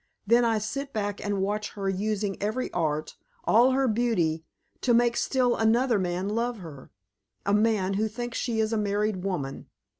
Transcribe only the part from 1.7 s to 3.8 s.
her using every art all